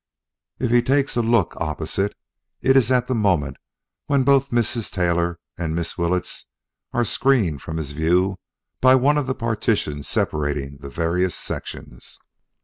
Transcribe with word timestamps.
If 0.57 0.71
he 0.71 0.81
takes 0.81 1.15
a 1.15 1.21
look 1.21 1.55
opposite, 1.57 2.15
it 2.59 2.75
is 2.75 2.91
at 2.91 3.05
the 3.05 3.13
moment 3.13 3.57
when 4.07 4.23
both 4.23 4.49
Mrs. 4.49 4.91
Taylor 4.91 5.39
and 5.59 5.75
Miss 5.75 5.95
Willetts 5.95 6.45
are 6.91 7.05
screened 7.05 7.61
from 7.61 7.77
his 7.77 7.91
view 7.91 8.39
by 8.81 8.95
one 8.95 9.19
of 9.19 9.27
the 9.27 9.35
partitions 9.35 10.09
separating 10.09 10.79
the 10.79 10.89
various 10.89 11.35
sections. 11.35 12.17